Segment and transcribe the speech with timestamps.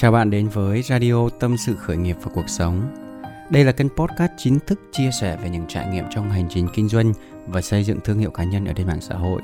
[0.00, 2.82] Chào bạn đến với Radio Tâm sự khởi nghiệp và cuộc sống.
[3.50, 6.68] Đây là kênh podcast chính thức chia sẻ về những trải nghiệm trong hành trình
[6.74, 7.12] kinh doanh
[7.46, 9.42] và xây dựng thương hiệu cá nhân ở trên mạng xã hội.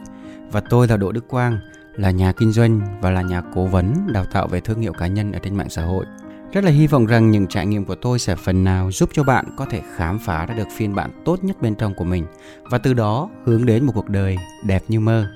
[0.53, 1.59] Và tôi là Đỗ Đức Quang,
[1.96, 5.07] là nhà kinh doanh và là nhà cố vấn đào tạo về thương hiệu cá
[5.07, 6.07] nhân ở trên mạng xã hội.
[6.53, 9.25] Rất là hy vọng rằng những trải nghiệm của tôi sẽ phần nào giúp cho
[9.25, 12.27] bạn có thể khám phá ra được phiên bản tốt nhất bên trong của mình
[12.62, 15.27] và từ đó hướng đến một cuộc đời đẹp như mơ.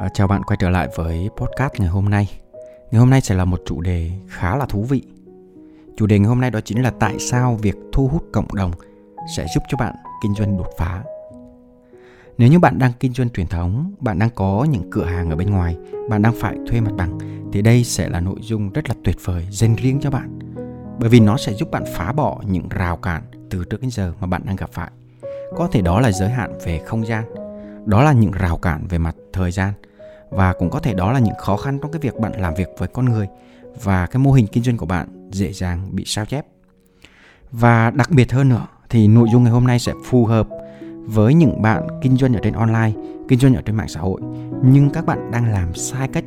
[0.00, 2.47] À, chào bạn quay trở lại với podcast ngày hôm nay.
[2.90, 5.02] Ngày hôm nay sẽ là một chủ đề khá là thú vị.
[5.96, 8.72] Chủ đề ngày hôm nay đó chính là tại sao việc thu hút cộng đồng
[9.36, 11.02] sẽ giúp cho bạn kinh doanh đột phá.
[12.38, 15.36] Nếu như bạn đang kinh doanh truyền thống, bạn đang có những cửa hàng ở
[15.36, 15.76] bên ngoài,
[16.10, 17.18] bạn đang phải thuê mặt bằng
[17.52, 20.38] thì đây sẽ là nội dung rất là tuyệt vời dành riêng cho bạn.
[20.98, 24.12] Bởi vì nó sẽ giúp bạn phá bỏ những rào cản từ trước đến giờ
[24.20, 24.90] mà bạn đang gặp phải.
[25.56, 27.24] Có thể đó là giới hạn về không gian,
[27.86, 29.72] đó là những rào cản về mặt thời gian
[30.30, 32.68] và cũng có thể đó là những khó khăn trong cái việc bạn làm việc
[32.78, 33.28] với con người
[33.82, 36.46] và cái mô hình kinh doanh của bạn dễ dàng bị sao chép.
[37.50, 40.48] Và đặc biệt hơn nữa thì nội dung ngày hôm nay sẽ phù hợp
[41.04, 42.92] với những bạn kinh doanh ở trên online,
[43.28, 44.20] kinh doanh ở trên mạng xã hội
[44.64, 46.24] nhưng các bạn đang làm sai cách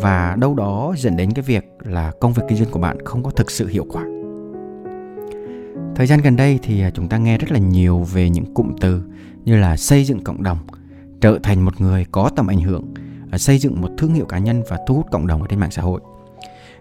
[0.00, 3.22] và đâu đó dẫn đến cái việc là công việc kinh doanh của bạn không
[3.22, 4.02] có thực sự hiệu quả.
[5.96, 8.76] Thời gian gần đây thì à, chúng ta nghe rất là nhiều về những cụm
[8.80, 9.02] từ
[9.44, 10.58] như là xây dựng cộng đồng,
[11.20, 12.94] trở thành một người có tầm ảnh hưởng,
[13.30, 15.60] À, xây dựng một thương hiệu cá nhân và thu hút cộng đồng ở trên
[15.60, 16.00] mạng xã hội.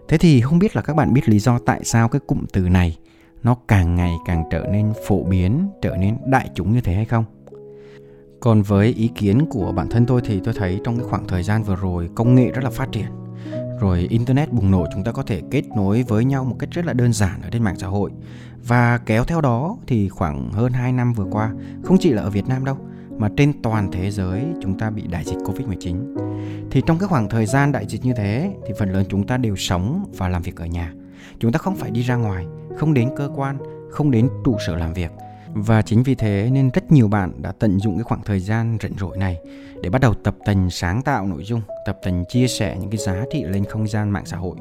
[0.07, 2.61] Thế thì không biết là các bạn biết lý do tại sao cái cụm từ
[2.69, 2.97] này
[3.43, 7.05] nó càng ngày càng trở nên phổ biến, trở nên đại chúng như thế hay
[7.05, 7.25] không?
[8.39, 11.43] Còn với ý kiến của bản thân tôi thì tôi thấy trong cái khoảng thời
[11.43, 13.05] gian vừa rồi công nghệ rất là phát triển.
[13.79, 16.85] Rồi internet bùng nổ chúng ta có thể kết nối với nhau một cách rất
[16.85, 18.11] là đơn giản ở trên mạng xã hội.
[18.67, 21.51] Và kéo theo đó thì khoảng hơn 2 năm vừa qua,
[21.83, 22.77] không chỉ là ở Việt Nam đâu,
[23.17, 25.95] mà trên toàn thế giới chúng ta bị đại dịch Covid-19.
[26.71, 29.37] Thì trong cái khoảng thời gian đại dịch như thế thì phần lớn chúng ta
[29.37, 30.93] đều sống và làm việc ở nhà.
[31.39, 32.45] Chúng ta không phải đi ra ngoài,
[32.77, 33.57] không đến cơ quan,
[33.91, 35.11] không đến trụ sở làm việc–
[35.53, 38.77] và chính vì thế nên rất nhiều bạn đã tận dụng cái khoảng thời gian
[38.81, 39.37] rảnh rỗi này
[39.81, 42.97] để bắt đầu tập tành sáng tạo nội dung, tập tành chia sẻ những cái
[42.97, 44.55] giá trị lên không gian mạng xã hội.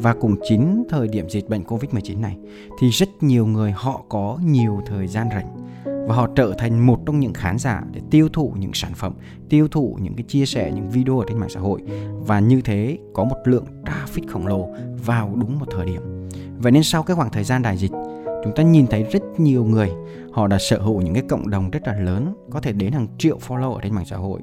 [0.00, 2.36] Và cùng chính thời điểm dịch bệnh Covid-19 này
[2.80, 5.56] thì rất nhiều người họ có nhiều thời gian rảnh
[6.06, 9.12] và họ trở thành một trong những khán giả để tiêu thụ những sản phẩm,
[9.48, 11.80] tiêu thụ những cái chia sẻ những video ở trên mạng xã hội.
[12.26, 14.68] Và như thế có một lượng traffic khổng lồ
[15.04, 16.28] vào đúng một thời điểm.
[16.58, 17.92] Vậy nên sau cái khoảng thời gian đại dịch
[18.44, 19.90] chúng ta nhìn thấy rất nhiều người
[20.32, 23.06] họ đã sở hữu những cái cộng đồng rất là lớn có thể đến hàng
[23.18, 24.40] triệu follow ở trên mạng xã hội.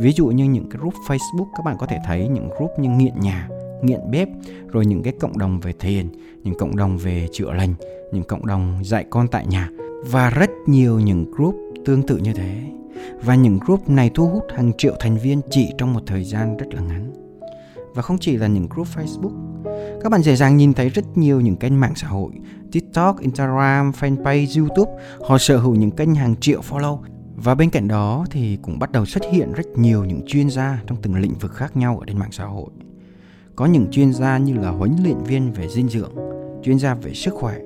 [0.00, 2.90] Ví dụ như những cái group facebook các bạn có thể thấy những group như
[2.90, 3.48] nghiện nhà
[3.82, 4.28] nghiện bếp
[4.72, 6.08] rồi những cái cộng đồng về thiền
[6.42, 7.74] những cộng đồng về chữa lành
[8.12, 9.70] những cộng đồng dạy con tại nhà
[10.04, 11.54] và rất nhiều những group
[11.84, 12.62] tương tự như thế.
[13.24, 16.56] Và những group này thu hút hàng triệu thành viên chỉ trong một thời gian
[16.56, 17.12] rất là ngắn.
[17.94, 19.48] Và không chỉ là những group Facebook
[20.02, 22.32] các bạn dễ dàng nhìn thấy rất nhiều những kênh mạng xã hội
[22.72, 24.92] TikTok, Instagram, fanpage, YouTube.
[25.28, 26.98] Họ sở hữu những kênh hàng triệu follow.
[27.36, 30.82] Và bên cạnh đó thì cũng bắt đầu xuất hiện rất nhiều những chuyên gia
[30.86, 32.70] trong từng lĩnh vực khác nhau ở trên mạng xã hội.
[33.56, 36.12] Có những chuyên gia như là huấn luyện viên về dinh dưỡng,
[36.62, 37.58] chuyên gia về sức khỏe,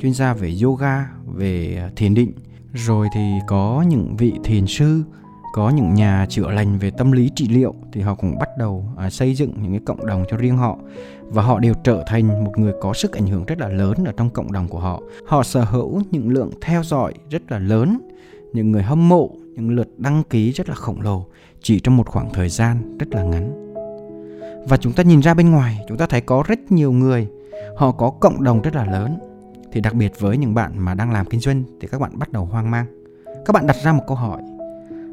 [0.00, 2.32] chuyên gia về yoga, về thiền định,
[2.74, 5.02] rồi thì có những vị thiền sư,
[5.52, 8.84] có những nhà chữa lành về tâm lý trị liệu thì họ cũng bắt đầu
[8.96, 10.78] à, xây dựng những cái cộng đồng cho riêng họ
[11.22, 14.12] và họ đều trở thành một người có sức ảnh hưởng rất là lớn ở
[14.16, 15.02] trong cộng đồng của họ.
[15.26, 18.00] Họ sở hữu những lượng theo dõi rất là lớn,
[18.52, 21.26] những người hâm mộ, những lượt đăng ký rất là khổng lồ
[21.62, 23.74] chỉ trong một khoảng thời gian rất là ngắn.
[24.68, 27.28] Và chúng ta nhìn ra bên ngoài, chúng ta thấy có rất nhiều người
[27.76, 29.18] họ có cộng đồng rất là lớn.
[29.72, 32.32] Thì đặc biệt với những bạn mà đang làm kinh doanh thì các bạn bắt
[32.32, 32.86] đầu hoang mang.
[33.46, 34.42] Các bạn đặt ra một câu hỏi,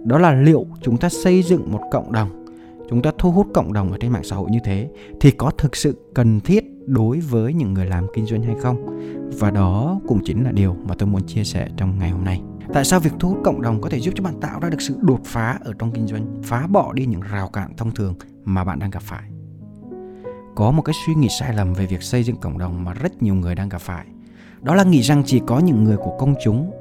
[0.03, 2.45] đó là liệu chúng ta xây dựng một cộng đồng
[2.89, 5.51] chúng ta thu hút cộng đồng ở trên mạng xã hội như thế thì có
[5.57, 8.99] thực sự cần thiết đối với những người làm kinh doanh hay không?
[9.39, 12.41] Và đó cũng chính là điều mà tôi muốn chia sẻ trong ngày hôm nay.
[12.73, 14.81] Tại sao việc thu hút cộng đồng có thể giúp cho bạn tạo ra được
[14.81, 18.15] sự đột phá ở trong kinh doanh phá bỏ đi những rào cản thông thường
[18.43, 19.29] mà bạn đang gặp phải?
[20.55, 23.21] Có một cái suy nghĩ sai lầm về việc xây dựng cộng đồng mà rất
[23.21, 24.05] nhiều người đang gặp phải
[24.61, 26.71] đó là nghĩ rằng chỉ có những người của công chúng,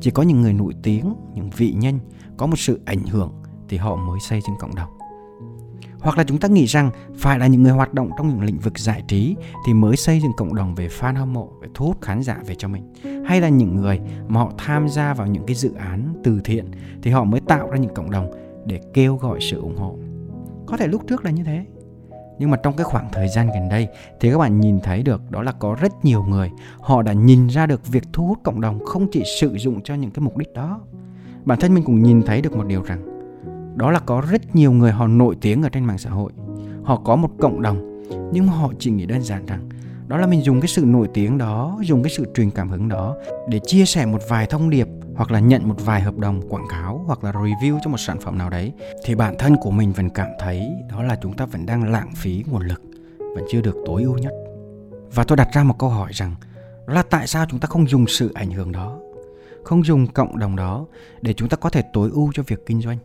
[0.00, 1.98] chỉ có những người nổi tiếng, những vị nhân
[2.36, 3.32] có một sự ảnh hưởng
[3.68, 4.90] thì họ mới xây dựng cộng đồng.
[6.00, 8.58] Hoặc là chúng ta nghĩ rằng phải là những người hoạt động trong những lĩnh
[8.58, 9.36] vực giải trí
[9.66, 12.38] thì mới xây dựng cộng đồng về fan hâm mộ, về thu hút khán giả
[12.46, 12.92] về cho mình.
[13.26, 16.70] Hay là những người mà họ tham gia vào những cái dự án từ thiện
[17.02, 18.30] thì họ mới tạo ra những cộng đồng
[18.66, 19.96] để kêu gọi sự ủng hộ.
[20.66, 21.66] Có thể lúc trước là như thế
[22.42, 23.88] nhưng mà trong cái khoảng thời gian gần đây
[24.20, 26.50] thì các bạn nhìn thấy được đó là có rất nhiều người,
[26.80, 29.94] họ đã nhìn ra được việc thu hút cộng đồng không chỉ sử dụng cho
[29.94, 30.80] những cái mục đích đó.
[31.44, 33.28] Bản thân mình cũng nhìn thấy được một điều rằng,
[33.76, 36.32] đó là có rất nhiều người họ nổi tiếng ở trên mạng xã hội.
[36.82, 38.02] Họ có một cộng đồng,
[38.32, 39.68] nhưng mà họ chỉ nghĩ đơn giản rằng,
[40.08, 42.88] đó là mình dùng cái sự nổi tiếng đó, dùng cái sự truyền cảm hứng
[42.88, 43.16] đó
[43.48, 46.66] để chia sẻ một vài thông điệp hoặc là nhận một vài hợp đồng quảng
[46.70, 48.72] cáo hoặc là review cho một sản phẩm nào đấy,
[49.04, 52.10] thì bản thân của mình vẫn cảm thấy đó là chúng ta vẫn đang lãng
[52.16, 52.82] phí nguồn lực,
[53.18, 54.32] vẫn chưa được tối ưu nhất.
[55.14, 56.34] Và tôi đặt ra một câu hỏi rằng,
[56.86, 58.98] đó là tại sao chúng ta không dùng sự ảnh hưởng đó,
[59.64, 60.86] không dùng cộng đồng đó
[61.20, 62.98] để chúng ta có thể tối ưu cho việc kinh doanh?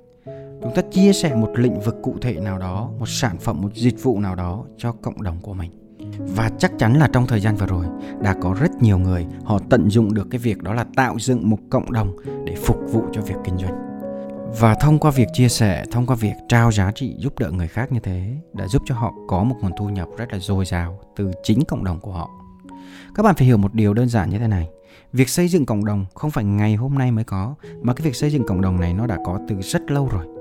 [0.61, 3.73] Chúng ta chia sẻ một lĩnh vực cụ thể nào đó, một sản phẩm, một
[3.73, 5.86] dịch vụ nào đó cho cộng đồng của mình
[6.19, 7.85] và chắc chắn là trong thời gian vừa rồi,
[8.21, 11.49] đã có rất nhiều người họ tận dụng được cái việc đó là tạo dựng
[11.49, 12.15] một cộng đồng
[12.45, 13.87] để phục vụ cho việc kinh doanh.
[14.59, 17.67] Và thông qua việc chia sẻ, thông qua việc trao giá trị giúp đỡ người
[17.67, 20.65] khác như thế, đã giúp cho họ có một nguồn thu nhập rất là dồi
[20.65, 22.29] dào từ chính cộng đồng của họ.
[23.15, 24.69] Các bạn phải hiểu một điều đơn giản như thế này.
[25.13, 28.15] Việc xây dựng cộng đồng không phải ngày hôm nay mới có, mà cái việc
[28.15, 30.36] xây dựng cộng đồng này nó đã có từ rất lâu rồi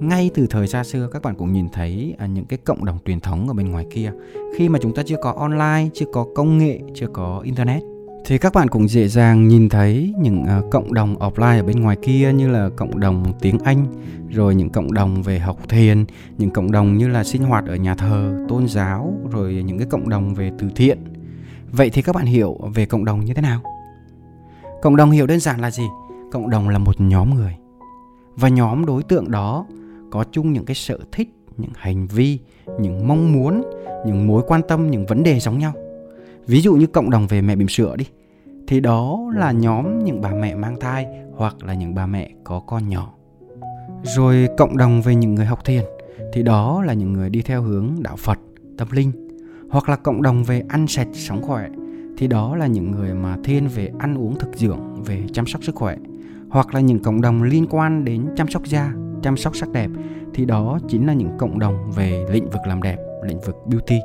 [0.00, 2.98] ngay từ thời xa xưa các bạn cũng nhìn thấy à, những cái cộng đồng
[3.04, 4.12] truyền thống ở bên ngoài kia
[4.56, 7.82] khi mà chúng ta chưa có online chưa có công nghệ chưa có internet
[8.26, 11.80] thì các bạn cũng dễ dàng nhìn thấy những uh, cộng đồng offline ở bên
[11.80, 13.86] ngoài kia như là cộng đồng tiếng Anh,
[14.30, 16.04] rồi những cộng đồng về học thiền,
[16.38, 19.86] những cộng đồng như là sinh hoạt ở nhà thờ, tôn giáo, rồi những cái
[19.90, 20.98] cộng đồng về từ thiện.
[21.72, 23.60] Vậy thì các bạn hiểu về cộng đồng như thế nào?
[24.82, 25.84] Cộng đồng hiểu đơn giản là gì?
[26.32, 27.56] Cộng đồng là một nhóm người.
[28.36, 29.66] Và nhóm đối tượng đó
[30.10, 32.38] có chung những cái sở thích, những hành vi,
[32.80, 33.62] những mong muốn,
[34.06, 35.72] những mối quan tâm, những vấn đề giống nhau.
[36.46, 38.04] Ví dụ như cộng đồng về mẹ bỉm sữa đi
[38.66, 42.60] thì đó là nhóm những bà mẹ mang thai hoặc là những bà mẹ có
[42.60, 43.14] con nhỏ.
[44.02, 45.84] Rồi cộng đồng về những người học thiền
[46.32, 48.38] thì đó là những người đi theo hướng đạo phật
[48.78, 49.12] tâm linh.
[49.70, 51.68] Hoặc là cộng đồng về ăn sạch sống khỏe
[52.18, 55.64] thì đó là những người mà thiên về ăn uống thực dưỡng về chăm sóc
[55.64, 55.96] sức khỏe
[56.54, 58.92] hoặc là những cộng đồng liên quan đến chăm sóc da,
[59.22, 59.90] chăm sóc sắc đẹp,
[60.34, 63.98] thì đó chính là những cộng đồng về lĩnh vực làm đẹp, lĩnh vực beauty.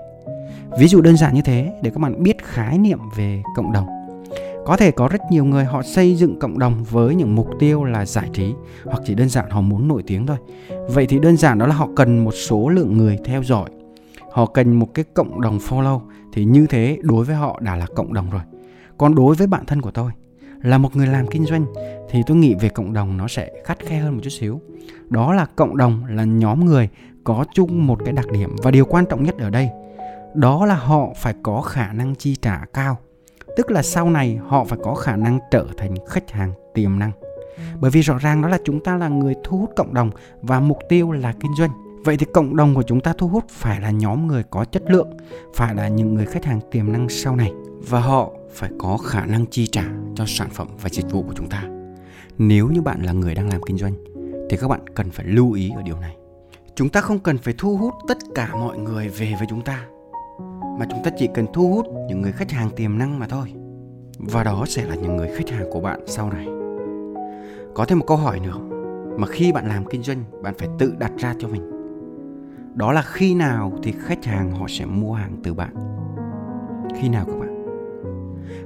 [0.80, 3.88] Ví dụ đơn giản như thế để các bạn biết khái niệm về cộng đồng.
[4.66, 7.84] Có thể có rất nhiều người họ xây dựng cộng đồng với những mục tiêu
[7.84, 8.54] là giải trí,
[8.86, 10.38] hoặc chỉ đơn giản họ muốn nổi tiếng thôi.
[10.90, 13.70] Vậy thì đơn giản đó là họ cần một số lượng người theo dõi.
[14.32, 16.00] Họ cần một cái cộng đồng follow,
[16.34, 18.42] thì như thế đối với họ đã là cộng đồng rồi.
[18.98, 20.12] Còn đối với bản thân của tôi,
[20.62, 21.66] là một người làm kinh doanh
[22.10, 24.62] thì tôi nghĩ về cộng đồng nó sẽ khắt khe hơn một chút xíu.
[25.10, 26.90] Đó là cộng đồng là nhóm người
[27.24, 29.70] có chung một cái đặc điểm và điều quan trọng nhất ở đây,
[30.34, 32.98] đó là họ phải có khả năng chi trả cao.
[33.58, 37.12] Tức là sau này họ phải có khả năng trở thành khách hàng tiềm năng.
[37.80, 40.60] Bởi vì rõ ràng đó là chúng ta là người thu hút cộng đồng và
[40.60, 41.72] mục tiêu là kinh doanh.
[42.06, 44.84] Vậy thì cộng đồng của chúng ta thu hút phải là nhóm người có chất
[44.88, 45.18] lượng,
[45.56, 47.52] phải là những người khách hàng tiềm năng sau này.
[47.90, 49.84] Và họ phải có khả năng chi trả
[50.16, 51.79] cho sản phẩm và dịch vụ của chúng ta
[52.40, 53.94] nếu như bạn là người đang làm kinh doanh,
[54.50, 56.18] thì các bạn cần phải lưu ý ở điều này.
[56.76, 59.88] Chúng ta không cần phải thu hút tất cả mọi người về với chúng ta,
[60.80, 63.54] mà chúng ta chỉ cần thu hút những người khách hàng tiềm năng mà thôi.
[64.20, 66.48] Và đó sẽ là những người khách hàng của bạn sau này.
[67.74, 68.60] Có thêm một câu hỏi nữa,
[69.18, 71.72] mà khi bạn làm kinh doanh, bạn phải tự đặt ra cho mình.
[72.76, 75.76] Đó là khi nào thì khách hàng họ sẽ mua hàng từ bạn?
[77.02, 77.26] Khi nào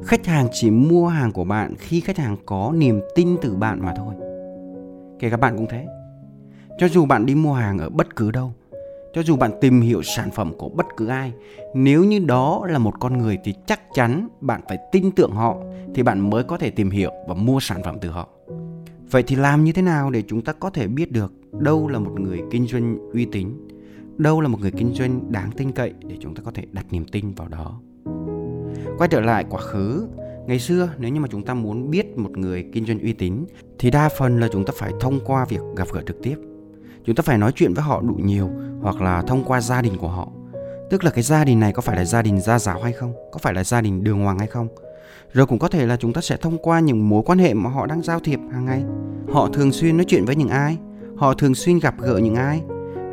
[0.05, 3.79] khách hàng chỉ mua hàng của bạn khi khách hàng có niềm tin từ bạn
[3.81, 4.15] mà thôi.
[5.19, 5.87] Kể cả bạn cũng thế.
[6.77, 8.53] Cho dù bạn đi mua hàng ở bất cứ đâu,
[9.13, 11.33] cho dù bạn tìm hiểu sản phẩm của bất cứ ai,
[11.73, 15.57] nếu như đó là một con người thì chắc chắn bạn phải tin tưởng họ
[15.95, 18.29] thì bạn mới có thể tìm hiểu và mua sản phẩm từ họ.
[19.11, 21.99] Vậy thì làm như thế nào để chúng ta có thể biết được đâu là
[21.99, 23.49] một người kinh doanh uy tín,
[24.17, 26.85] đâu là một người kinh doanh đáng tin cậy để chúng ta có thể đặt
[26.91, 27.79] niềm tin vào đó?
[28.97, 30.07] Quay trở lại quá khứ.
[30.47, 33.45] Ngày xưa, nếu như mà chúng ta muốn biết một người kinh doanh uy tín,
[33.79, 36.35] thì đa phần là chúng ta phải thông qua việc gặp gỡ trực tiếp.
[37.05, 38.49] Chúng ta phải nói chuyện với họ đủ nhiều
[38.81, 40.27] hoặc là thông qua gia đình của họ.
[40.89, 43.13] Tức là cái gia đình này có phải là gia đình gia giáo hay không?
[43.31, 44.67] Có phải là gia đình đường hoàng hay không?
[45.33, 47.69] Rồi cũng có thể là chúng ta sẽ thông qua những mối quan hệ mà
[47.69, 48.83] họ đang giao thiệp hàng ngày.
[49.33, 50.77] Họ thường xuyên nói chuyện với những ai?
[51.15, 52.61] Họ thường xuyên gặp gỡ những ai?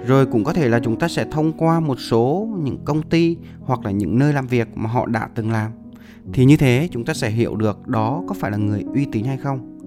[0.07, 3.37] Rồi cũng có thể là chúng ta sẽ thông qua một số những công ty
[3.61, 5.71] hoặc là những nơi làm việc mà họ đã từng làm.
[6.33, 9.25] Thì như thế chúng ta sẽ hiểu được đó có phải là người uy tín
[9.25, 9.78] hay không.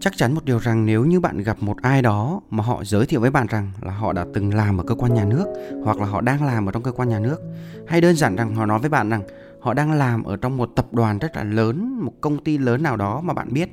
[0.00, 3.06] Chắc chắn một điều rằng nếu như bạn gặp một ai đó mà họ giới
[3.06, 5.46] thiệu với bạn rằng là họ đã từng làm ở cơ quan nhà nước
[5.84, 7.42] hoặc là họ đang làm ở trong cơ quan nhà nước,
[7.86, 9.22] hay đơn giản rằng họ nói với bạn rằng
[9.60, 12.82] họ đang làm ở trong một tập đoàn rất là lớn, một công ty lớn
[12.82, 13.70] nào đó mà bạn biết,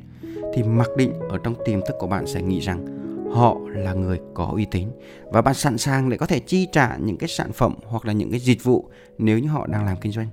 [0.53, 2.85] thì mặc định ở trong tiềm thức của bạn sẽ nghĩ rằng
[3.33, 4.87] họ là người có uy tín.
[5.31, 8.13] Và bạn sẵn sàng để có thể chi trả những cái sản phẩm hoặc là
[8.13, 10.27] những cái dịch vụ nếu như họ đang làm kinh doanh.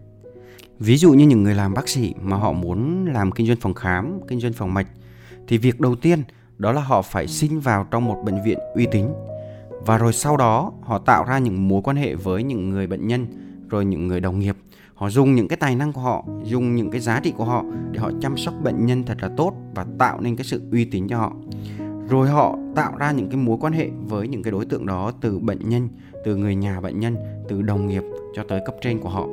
[0.78, 3.74] Ví dụ như những người làm bác sĩ mà họ muốn làm kinh doanh phòng
[3.74, 4.86] khám, kinh doanh phòng mạch,
[5.48, 6.22] thì việc đầu tiên
[6.58, 9.06] đó là họ phải xin vào trong một bệnh viện uy tín.
[9.86, 13.06] Và rồi sau đó, họ tạo ra những mối quan hệ với những người bệnh
[13.06, 13.26] nhân,
[13.68, 14.56] rồi những người đồng nghiệp.
[14.94, 17.64] Họ dùng những cái tài năng của họ, dùng những cái giá trị của họ
[17.90, 20.84] để họ chăm sóc bệnh nhân thật là tốt và tạo nên cái sự uy
[20.84, 21.32] tín cho họ
[22.10, 25.12] rồi họ tạo ra những cái mối quan hệ với những cái đối tượng đó
[25.20, 25.88] từ bệnh nhân,
[26.24, 27.16] từ người nhà bệnh nhân,
[27.48, 28.02] từ đồng nghiệp
[28.34, 29.26] cho tới cấp trên của họ.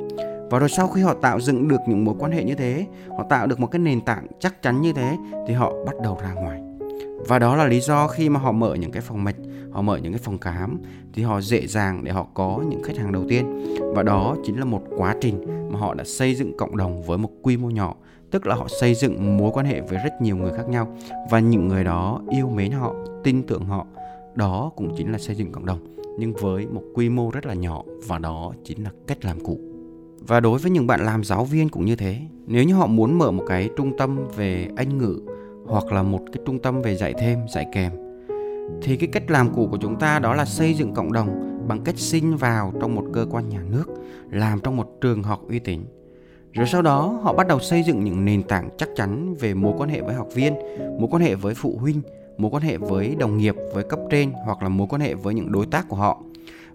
[0.50, 2.86] Và rồi sau khi họ tạo dựng được những mối quan hệ như thế,
[3.18, 5.16] họ tạo được một cái nền tảng chắc chắn như thế,
[5.48, 6.60] thì họ bắt đầu ra ngoài.
[7.28, 9.36] Và đó là lý do khi mà họ mở những cái phòng mạch,
[9.70, 10.78] họ mở những cái phòng khám,
[11.12, 13.76] thì họ dễ dàng để họ có những khách hàng đầu tiên.
[13.94, 17.18] Và đó chính là một quá trình mà họ đã xây dựng cộng đồng với
[17.18, 17.94] một quy mô nhỏ
[18.30, 20.96] tức là họ xây dựng mối quan hệ với rất nhiều người khác nhau.
[21.30, 22.94] Và những người đó yêu mến họ,
[23.24, 23.86] tin tưởng họ.
[24.34, 25.96] Đó cũng chính là xây dựng cộng đồng.
[26.18, 29.58] Nhưng với một quy mô rất là nhỏ, và đó chính là cách làm cũ.
[30.26, 32.20] Và đối với những bạn làm giáo viên cũng như thế.
[32.46, 35.20] Nếu như họ muốn mở một cái trung tâm về anh ngữ,
[35.66, 37.92] hoặc là một cái trung tâm về dạy thêm, dạy kèm,
[38.82, 41.28] thì cái cách làm cũ của chúng ta đó là xây dựng cộng đồng
[41.68, 43.84] bằng cách xin vào trong một cơ quan nhà nước,
[44.30, 45.80] làm trong một trường học uy tín
[46.58, 49.72] rồi sau đó, họ bắt đầu xây dựng những nền tảng chắc chắn về mối
[49.78, 52.02] quan hệ với học viên, mối quan hệ với phụ huynh,
[52.38, 55.34] mối quan hệ với đồng nghiệp, với cấp trên hoặc là mối quan hệ với
[55.34, 56.22] những đối tác của họ.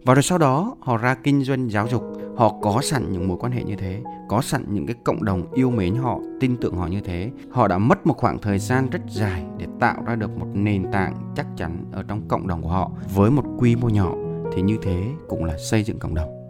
[0.04, 2.04] Và rồi sau đó, họ ra kinh doanh giáo dục.
[2.36, 5.54] Họ có sẵn những mối quan hệ như thế, có sẵn những cái cộng đồng
[5.54, 7.32] yêu mến họ, tin tưởng họ như thế.
[7.52, 10.92] Họ đã mất một khoảng thời gian rất dài để tạo ra được một nền
[10.92, 14.14] tảng chắc chắn ở trong cộng đồng của họ với một quy mô nhỏ.
[14.54, 16.43] Thì như thế cũng là xây dựng cộng đồng.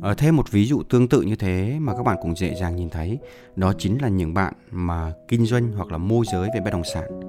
[0.00, 2.54] Ờ, ở thêm một ví dụ tương tự như thế mà các bạn cũng dễ
[2.54, 3.18] dàng nhìn thấy,
[3.56, 6.84] đó chính là những bạn mà kinh doanh hoặc là môi giới về bất động
[6.94, 7.20] sản.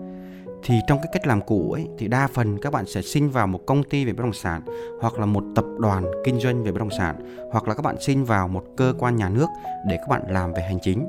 [0.64, 3.48] Thì trong cái cách làm cũ ấy, thì đa phần các bạn sẽ xin vào
[3.48, 4.62] một công ty về bất động sản
[5.02, 7.16] hoặc là một tập đoàn kinh doanh về bất động sản,
[7.52, 9.48] hoặc là các bạn xin vào một cơ quan nhà nước
[9.88, 11.06] để các bạn làm về hành chính.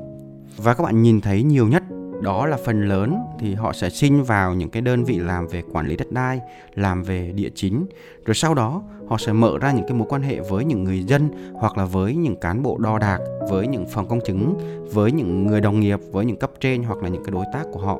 [0.57, 1.83] Và các bạn nhìn thấy nhiều nhất
[2.21, 5.63] đó là phần lớn thì họ sẽ xin vào những cái đơn vị làm về
[5.73, 6.41] quản lý đất đai,
[6.75, 7.85] làm về địa chính.
[8.25, 11.03] Rồi sau đó, họ sẽ mở ra những cái mối quan hệ với những người
[11.03, 13.19] dân hoặc là với những cán bộ đo đạc,
[13.49, 14.57] với những phòng công chứng,
[14.93, 17.63] với những người đồng nghiệp, với những cấp trên hoặc là những cái đối tác
[17.71, 17.99] của họ.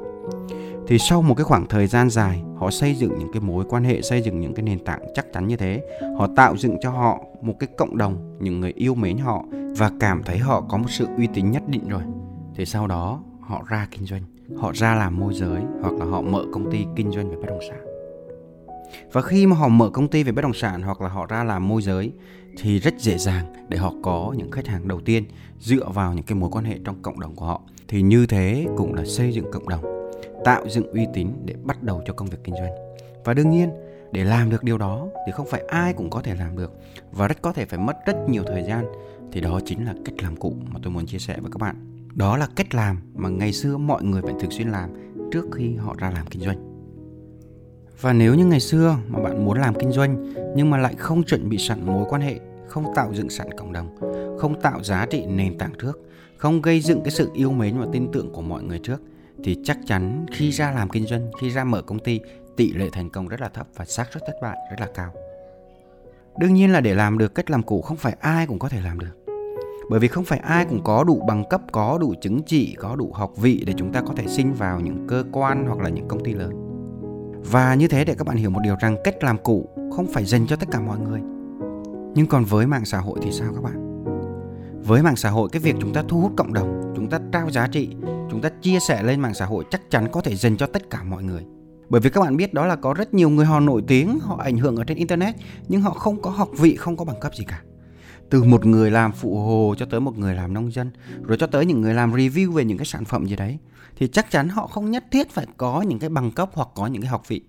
[0.88, 3.84] Thì sau một cái khoảng thời gian dài, họ xây dựng những cái mối quan
[3.84, 5.84] hệ, xây dựng những cái nền tảng chắc chắn như thế.
[6.17, 9.43] Họ tạo dựng cho họ một cái cộng đồng, những người yêu mến họ
[9.77, 12.01] và cảm thấy họ có một sự uy tín nhất định rồi.
[12.55, 14.21] Thì sau đó họ ra kinh doanh
[14.57, 17.47] họ ra làm môi giới hoặc là họ mở công ty kinh doanh về bất
[17.47, 17.85] động sản
[19.11, 21.43] và khi mà họ mở công ty về bất động sản hoặc là họ ra
[21.43, 22.11] làm môi giới
[22.57, 25.23] thì rất dễ dàng để họ có những khách hàng đầu tiên
[25.59, 28.67] dựa vào những cái mối quan hệ trong cộng đồng của họ thì như thế
[28.77, 29.95] cũng là xây dựng cộng đồng
[30.45, 32.71] tạo dựng uy tín để bắt đầu cho công việc kinh doanh.
[33.23, 33.69] Và đương nhiên,
[34.11, 36.73] để làm được điều đó thì không phải ai cũng có thể làm được
[37.11, 38.85] và rất có thể phải mất rất nhiều thời gian
[39.31, 41.94] thì đó chính là cách làm cũ mà tôi muốn chia sẻ với các bạn.
[42.15, 44.89] Đó là cách làm mà ngày xưa mọi người vẫn thường xuyên làm
[45.31, 46.57] trước khi họ ra làm kinh doanh.
[48.01, 51.24] Và nếu như ngày xưa mà bạn muốn làm kinh doanh nhưng mà lại không
[51.24, 53.98] chuẩn bị sẵn mối quan hệ, không tạo dựng sẵn cộng đồng,
[54.39, 56.00] không tạo giá trị nền tảng trước,
[56.38, 59.01] không gây dựng cái sự yêu mến và tin tưởng của mọi người trước
[59.43, 62.19] thì chắc chắn khi ra làm kinh doanh, khi ra mở công ty,
[62.57, 65.13] tỷ lệ thành công rất là thấp và xác suất thất bại rất là cao.
[66.39, 68.81] Đương nhiên là để làm được cách làm cũ không phải ai cũng có thể
[68.81, 69.25] làm được.
[69.89, 72.95] Bởi vì không phải ai cũng có đủ bằng cấp, có đủ chứng chỉ, có
[72.95, 75.89] đủ học vị để chúng ta có thể xin vào những cơ quan hoặc là
[75.89, 76.51] những công ty lớn.
[77.51, 80.25] Và như thế để các bạn hiểu một điều rằng cách làm cũ không phải
[80.25, 81.21] dành cho tất cả mọi người.
[82.15, 83.85] Nhưng còn với mạng xã hội thì sao các bạn?
[84.85, 87.49] với mạng xã hội cái việc chúng ta thu hút cộng đồng chúng ta trao
[87.49, 87.89] giá trị
[88.31, 90.89] chúng ta chia sẻ lên mạng xã hội chắc chắn có thể dành cho tất
[90.89, 91.45] cả mọi người
[91.89, 94.41] bởi vì các bạn biết đó là có rất nhiều người họ nổi tiếng họ
[94.43, 95.35] ảnh hưởng ở trên internet
[95.67, 97.61] nhưng họ không có học vị không có bằng cấp gì cả
[98.29, 100.91] từ một người làm phụ hồ cho tới một người làm nông dân,
[101.24, 103.58] rồi cho tới những người làm review về những cái sản phẩm gì đấy,
[103.96, 106.88] thì chắc chắn họ không nhất thiết phải có những cái bằng cấp hoặc có
[106.88, 107.41] những cái học vị.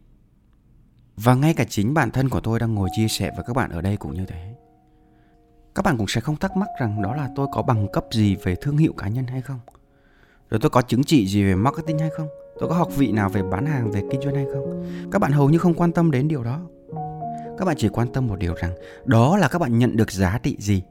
[1.17, 3.71] Và ngay cả chính bản thân của tôi đang ngồi chia sẻ với các bạn
[3.71, 4.55] ở đây cũng như thế.
[5.75, 8.37] Các bạn cũng sẽ không thắc mắc rằng đó là tôi có bằng cấp gì
[8.43, 9.61] về thương hiệu cá nhân hay không?
[10.51, 12.29] Rồi tôi có chứng chỉ gì về marketing hay không?
[12.61, 14.85] Tôi có học vị nào về bán hàng, về kinh doanh hay không?
[15.13, 16.61] Các bạn hầu như không quan tâm đến điều đó
[17.59, 18.73] các bạn chỉ quan tâm một điều rằng,
[19.05, 20.83] đó là các bạn nhận được giá trị gì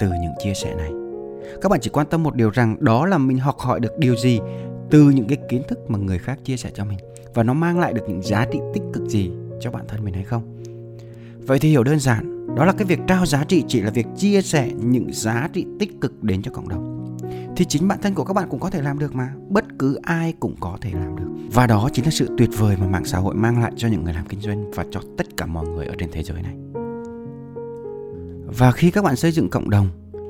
[0.00, 0.90] từ những chia sẻ này.
[1.62, 4.16] Các bạn chỉ quan tâm một điều rằng, đó là mình học hỏi được điều
[4.16, 4.40] gì
[4.90, 6.98] từ những cái kiến thức mà người khác chia sẻ cho mình
[7.34, 10.14] và nó mang lại được những giá trị tích cực gì cho bản thân mình
[10.14, 10.62] hay không.
[11.38, 14.06] Vậy thì hiểu đơn giản, đó là cái việc trao giá trị chỉ là việc
[14.16, 17.03] chia sẻ những giá trị tích cực đến cho cộng đồng
[17.56, 19.32] thì chính bản thân của các bạn cũng có thể làm được mà.
[19.48, 21.28] Bất cứ ai cũng có thể làm được.
[21.52, 24.04] Và đó chính là sự tuyệt vời mà mạng xã hội mang lại cho những
[24.04, 26.54] người làm kinh doanh và cho tất cả mọi người ở trên thế giới này.
[28.58, 29.88] Và khi các bạn xây dựng cộng đồng,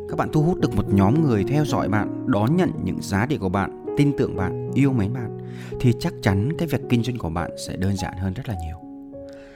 [0.08, 3.26] các bạn thu hút được một nhóm người theo dõi bạn, đón nhận những giá
[3.26, 5.38] trị của bạn, tin tưởng bạn, yêu mến bạn,
[5.80, 8.54] thì chắc chắn cái việc kinh doanh của bạn sẽ đơn giản hơn rất là
[8.66, 8.76] nhiều.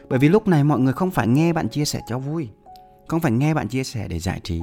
[0.08, 2.48] Bởi vì lúc này mọi người không phải nghe bạn chia sẻ cho vui
[3.08, 4.60] không phải nghe bạn chia sẻ để giải trí,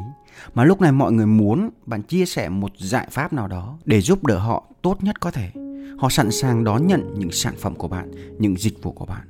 [0.54, 4.02] mà lúc này mọi người muốn bạn chia sẻ một giải pháp nào đó để
[4.02, 5.52] giúp đỡ họ tốt nhất có thể.
[5.98, 9.22] Họ sẵn sàng đón nhận những sản phẩm của bạn, những dịch vụ của bạn.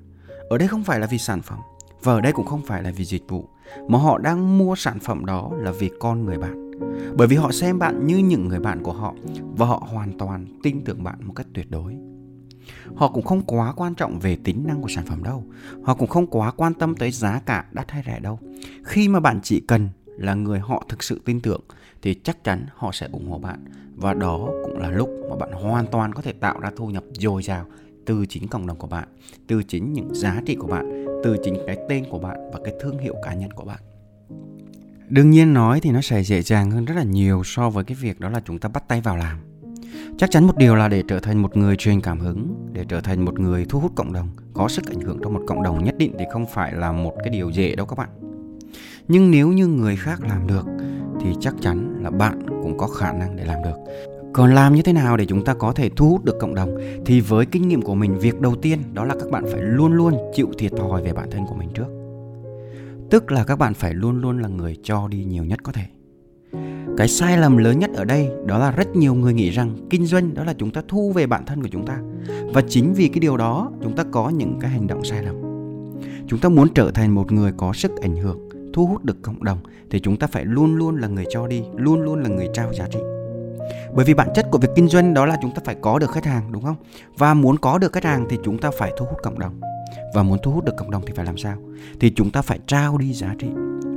[0.49, 1.59] Ở đây không phải là vì sản phẩm,
[2.03, 3.49] và ở đây cũng không phải là vì dịch vụ,
[3.87, 6.71] mà họ đang mua sản phẩm đó là vì con người bạn.
[7.15, 9.13] Bởi vì họ xem bạn như những người bạn của họ
[9.57, 11.95] và họ hoàn toàn tin tưởng bạn một cách tuyệt đối.
[12.95, 15.43] Họ cũng không quá quan trọng về tính năng của sản phẩm đâu.
[15.83, 18.39] Họ cũng không quá quan tâm tới giá cả đắt hay rẻ đâu.
[18.83, 21.61] Khi mà bạn chỉ cần là người họ thực sự tin tưởng
[22.01, 23.65] thì chắc chắn họ sẽ ủng hộ bạn
[23.95, 27.03] và đó cũng là lúc mà bạn hoàn toàn có thể tạo ra thu nhập
[27.13, 27.65] dồi dào
[28.05, 29.07] từ chính cộng đồng của bạn,
[29.47, 32.73] từ chính những giá trị của bạn, từ chính cái tên của bạn và cái
[32.81, 33.79] thương hiệu cá nhân của bạn.
[35.09, 37.97] Đương nhiên nói thì nó sẽ dễ dàng hơn rất là nhiều so với cái
[38.01, 39.37] việc đó là chúng ta bắt tay vào làm.
[40.17, 43.01] Chắc chắn một điều là để trở thành một người truyền cảm hứng, để trở
[43.01, 45.83] thành một người thu hút cộng đồng, có sức ảnh hưởng trong một cộng đồng
[45.83, 48.09] nhất định thì không phải là một cái điều dễ đâu các bạn.
[49.07, 50.65] Nhưng nếu như người khác làm được
[51.21, 53.75] thì chắc chắn là bạn cũng có khả năng để làm được.
[54.33, 56.77] Còn làm như thế nào để chúng ta có thể thu hút được cộng đồng
[57.05, 59.93] thì với kinh nghiệm của mình việc đầu tiên đó là các bạn phải luôn
[59.93, 61.87] luôn chịu thiệt thòi về bản thân của mình trước.
[63.09, 65.85] Tức là các bạn phải luôn luôn là người cho đi nhiều nhất có thể.
[66.97, 70.05] Cái sai lầm lớn nhất ở đây đó là rất nhiều người nghĩ rằng kinh
[70.05, 71.97] doanh đó là chúng ta thu về bản thân của chúng ta.
[72.53, 75.35] Và chính vì cái điều đó chúng ta có những cái hành động sai lầm.
[76.27, 79.43] Chúng ta muốn trở thành một người có sức ảnh hưởng, thu hút được cộng
[79.43, 79.57] đồng
[79.89, 82.73] thì chúng ta phải luôn luôn là người cho đi, luôn luôn là người trao
[82.73, 82.99] giá trị.
[83.95, 86.11] Bởi vì bản chất của việc kinh doanh đó là chúng ta phải có được
[86.11, 86.75] khách hàng đúng không?
[87.17, 89.61] Và muốn có được khách hàng thì chúng ta phải thu hút cộng đồng.
[90.13, 91.57] Và muốn thu hút được cộng đồng thì phải làm sao?
[91.99, 93.47] Thì chúng ta phải trao đi giá trị.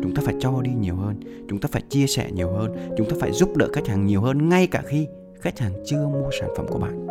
[0.03, 1.21] Chúng ta phải cho đi nhiều hơn.
[1.49, 2.77] Chúng ta phải chia sẻ nhiều hơn.
[2.97, 5.07] Chúng ta phải giúp đỡ khách hàng nhiều hơn ngay cả khi
[5.41, 7.07] khách hàng chưa mua sản phẩm của bạn.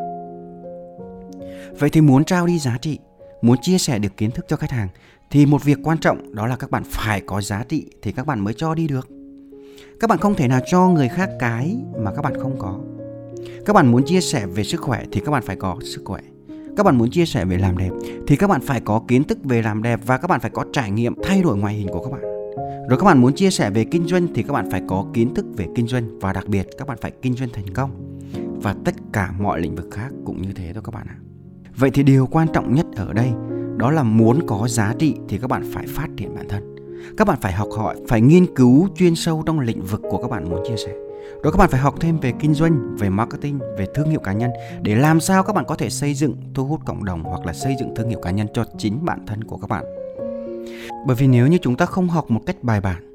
[1.80, 3.00] Vậy thì muốn trao đi giá trị,
[3.42, 4.88] muốn chia sẻ được kiến thức cho khách hàng,
[5.32, 8.26] thì một việc quan trọng đó là các bạn phải có giá trị thì các
[8.26, 9.08] bạn mới cho đi được.
[10.00, 12.80] Các bạn không thể nào cho người khác cái mà các bạn không có.
[13.66, 16.22] Các bạn muốn chia sẻ về sức khỏe thì các bạn phải có sức khỏe
[16.78, 17.92] các bạn muốn chia sẻ về làm đẹp
[18.28, 20.66] thì các bạn phải có kiến thức về làm đẹp và các bạn phải có
[20.74, 22.38] trải nghiệm thay đổi ngoại hình của các bạn
[22.88, 25.34] rồi các bạn muốn chia sẻ về kinh doanh thì các bạn phải có kiến
[25.34, 28.20] thức về kinh doanh và đặc biệt các bạn phải kinh doanh thành công.
[28.62, 31.16] Và tất cả mọi lĩnh vực khác cũng như thế thôi các bạn ạ.
[31.76, 33.32] Vậy thì điều quan trọng nhất ở đây
[33.78, 36.76] đó là muốn có giá trị thì các bạn phải phát triển bản thân.
[37.18, 40.32] Các bạn phải học hỏi, phải nghiên cứu chuyên sâu trong lĩnh vực của các
[40.32, 41.07] bạn muốn chia sẻ.
[41.44, 44.34] Rồi các bạn phải học thêm về kinh doanh, về marketing, về thương hiệu cá
[44.34, 44.52] nhân
[44.82, 47.54] để làm sao các bạn có thể xây dựng, thu hút cộng đồng hoặc là
[47.54, 49.86] xây dựng thương hiệu cá nhân cho chính bản thân của các bạn.
[51.08, 53.12] Bởi vì nếu như chúng ta không học một cách bài bản,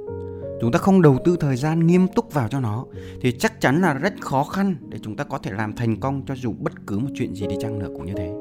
[0.60, 2.84] chúng ta không đầu tư thời gian nghiêm túc vào cho nó
[3.20, 6.22] thì chắc chắn là rất khó khăn để chúng ta có thể làm thành công
[6.26, 8.32] cho dù bất cứ một chuyện gì đi chăng nữa cũng như thế.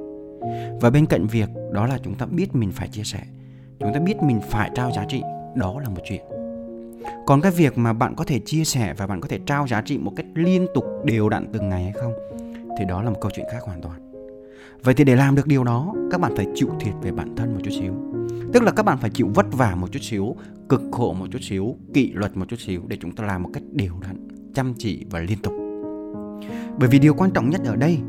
[0.81, 3.19] Và bên cạnh việc đó là chúng ta biết mình phải chia sẻ,
[3.79, 5.21] chúng ta biết mình phải trao giá trị,
[5.55, 6.21] đó là một chuyện.
[7.25, 9.81] Còn cái việc mà bạn có thể chia sẻ và bạn có thể trao giá
[9.81, 12.13] trị một cách liên tục đều đặn từng ngày hay không
[12.79, 14.11] thì đó là một câu chuyện khác hoàn toàn.
[14.83, 17.53] Vậy thì để làm được điều đó, các bạn phải chịu thiệt về bản thân
[17.53, 17.93] một chút xíu.
[18.53, 20.35] Tức là các bạn phải chịu vất vả một chút xíu,
[20.69, 23.49] cực khổ một chút xíu, kỷ luật một chút xíu để chúng ta làm một
[23.53, 25.53] cách đều đặn, chăm chỉ và liên tục.
[26.77, 27.99] Bởi vì điều quan trọng nhất ở đây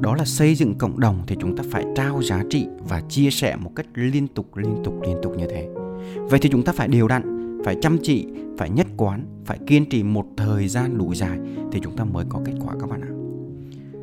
[0.00, 3.30] đó là xây dựng cộng đồng thì chúng ta phải trao giá trị và chia
[3.30, 5.68] sẻ một cách liên tục liên tục liên tục như thế.
[6.16, 8.26] Vậy thì chúng ta phải đều đặn, phải chăm chỉ,
[8.58, 11.38] phải nhất quán, phải kiên trì một thời gian đủ dài
[11.72, 13.12] thì chúng ta mới có kết quả các bạn ạ.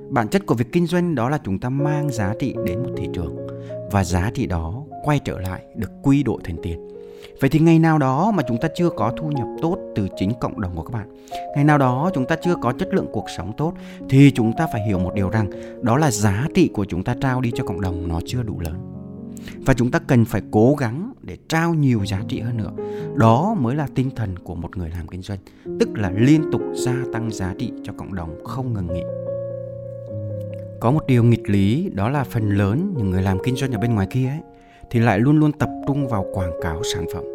[0.10, 2.90] Bản chất của việc kinh doanh đó là chúng ta mang giá trị đến một
[2.98, 3.48] thị trường
[3.92, 6.88] và giá trị đó quay trở lại được quy đổi thành tiền.
[7.42, 10.32] Vậy thì ngày nào đó mà chúng ta chưa có thu nhập tốt từ chính
[10.40, 11.10] cộng đồng của các bạn,
[11.56, 13.74] ngày nào đó chúng ta chưa có chất lượng cuộc sống tốt
[14.10, 15.50] thì chúng ta phải hiểu một điều rằng
[15.82, 18.60] đó là giá trị của chúng ta trao đi cho cộng đồng nó chưa đủ
[18.60, 18.95] lớn.
[19.66, 22.72] Và chúng ta cần phải cố gắng để trao nhiều giá trị hơn nữa.
[23.16, 25.40] Đó mới là tinh thần của một người làm kinh doanh,
[25.80, 29.04] tức là liên tục gia tăng giá trị cho cộng đồng không ngừng nghỉ.
[30.80, 33.80] Có một điều nghịch lý đó là phần lớn những người làm kinh doanh ở
[33.80, 34.40] bên ngoài kia ấy
[34.90, 37.35] thì lại luôn luôn tập trung vào quảng cáo sản phẩm.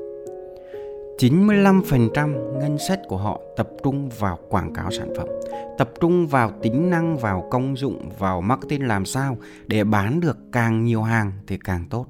[1.20, 5.28] 95% ngân sách của họ tập trung vào quảng cáo sản phẩm,
[5.78, 10.38] tập trung vào tính năng, vào công dụng, vào marketing làm sao để bán được
[10.52, 12.06] càng nhiều hàng thì càng tốt.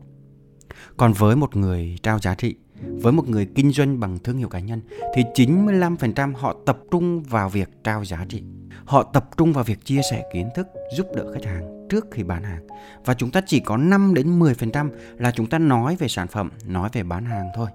[0.96, 4.48] Còn với một người trao giá trị, với một người kinh doanh bằng thương hiệu
[4.48, 4.80] cá nhân
[5.14, 8.42] thì 95% họ tập trung vào việc trao giá trị.
[8.84, 12.22] Họ tập trung vào việc chia sẻ kiến thức, giúp đỡ khách hàng trước khi
[12.22, 12.66] bán hàng.
[13.04, 16.50] Và chúng ta chỉ có 5 đến 10% là chúng ta nói về sản phẩm,
[16.66, 17.68] nói về bán hàng thôi.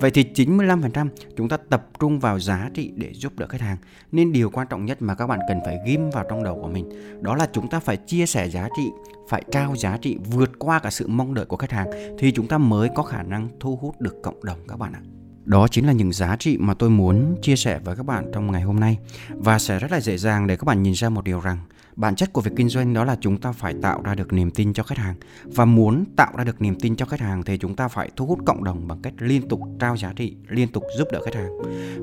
[0.00, 3.76] Vậy thì 95% chúng ta tập trung vào giá trị để giúp đỡ khách hàng.
[4.12, 6.68] Nên điều quan trọng nhất mà các bạn cần phải ghim vào trong đầu của
[6.68, 6.88] mình
[7.20, 8.90] đó là chúng ta phải chia sẻ giá trị,
[9.28, 12.48] phải trao giá trị vượt qua cả sự mong đợi của khách hàng thì chúng
[12.48, 15.00] ta mới có khả năng thu hút được cộng đồng các bạn ạ.
[15.48, 18.52] Đó chính là những giá trị mà tôi muốn chia sẻ với các bạn trong
[18.52, 18.98] ngày hôm nay.
[19.30, 21.58] Và sẽ rất là dễ dàng để các bạn nhìn ra một điều rằng,
[21.96, 24.50] bản chất của việc kinh doanh đó là chúng ta phải tạo ra được niềm
[24.50, 25.14] tin cho khách hàng.
[25.44, 28.26] Và muốn tạo ra được niềm tin cho khách hàng thì chúng ta phải thu
[28.26, 31.34] hút cộng đồng bằng cách liên tục trao giá trị, liên tục giúp đỡ khách
[31.34, 31.50] hàng.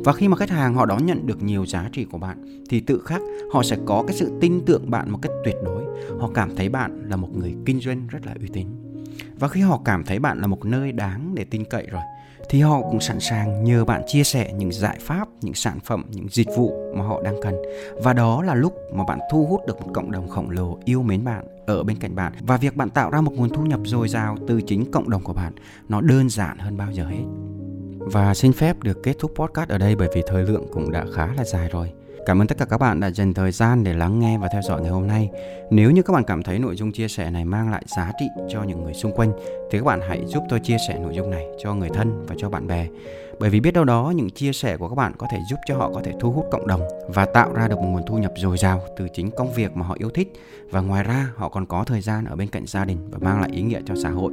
[0.04, 2.80] Và khi mà khách hàng họ đón nhận được nhiều giá trị của bạn, thì
[2.80, 3.22] tự khắc
[3.54, 5.84] họ sẽ có cái sự tin tưởng bạn một cách tuyệt đối.
[6.20, 8.68] Họ cảm thấy bạn là một người kinh doanh rất là uy tín.
[9.40, 12.02] Và khi họ cảm thấy bạn là một nơi đáng để tin cậy rồi
[12.50, 16.06] thì họ cũng sẵn sàng nhờ bạn chia sẻ những giải pháp, những sản phẩm,
[16.10, 17.56] những dịch vụ mà họ đang cần.
[18.04, 21.02] Và đó là lúc mà bạn thu hút được một cộng đồng khổng lồ yêu
[21.02, 23.80] mến bạn ở bên cạnh bạn và việc bạn tạo ra một nguồn thu nhập
[23.86, 25.54] dồi dào từ chính cộng đồng của bạn
[25.90, 27.24] nó đơn giản hơn bao giờ hết.
[28.00, 31.06] Và xin phép được kết thúc podcast ở đây bởi vì thời lượng cũng đã
[31.14, 31.92] khá là dài rồi.
[32.26, 34.62] Cảm ơn tất cả các bạn đã dành thời gian để lắng nghe và theo
[34.62, 35.30] dõi ngày hôm nay.
[35.70, 38.26] Nếu như các bạn cảm thấy nội dung chia sẻ này mang lại giá trị
[38.50, 39.32] cho những người xung quanh,
[39.72, 42.36] thì các bạn hãy giúp tôi chia sẻ nội dung này cho người thân và
[42.38, 42.88] cho bạn bè.
[43.40, 45.78] Bởi vì biết đâu đó, những chia sẻ của các bạn có thể giúp cho
[45.78, 48.32] họ có thể thu hút cộng đồng và tạo ra được một nguồn thu nhập
[48.38, 50.34] dồi dào từ chính công việc mà họ yêu thích
[50.72, 53.42] và ngoài ra, họ còn có thời gian ở bên cạnh gia đình và mang
[53.42, 54.32] lại ý nghĩa cho xã hội.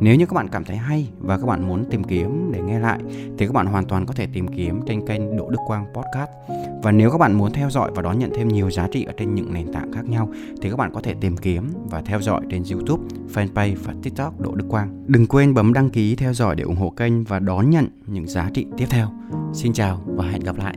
[0.00, 2.78] Nếu như các bạn cảm thấy hay và các bạn muốn tìm kiếm để nghe
[2.78, 2.98] lại
[3.38, 6.30] thì các bạn hoàn toàn có thể tìm kiếm trên kênh Đỗ Đức Quang Podcast.
[6.82, 9.12] Và nếu các bạn muốn theo dõi và đón nhận thêm nhiều giá trị ở
[9.16, 10.28] trên những nền tảng khác nhau
[10.62, 14.40] thì các bạn có thể tìm kiếm và theo dõi trên YouTube, fanpage và TikTok
[14.40, 15.04] Đỗ Đức Quang.
[15.06, 18.26] Đừng quên bấm đăng ký theo dõi để ủng hộ kênh và đón nhận những
[18.26, 19.08] giá trị tiếp theo.
[19.52, 20.76] Xin chào và hẹn gặp lại.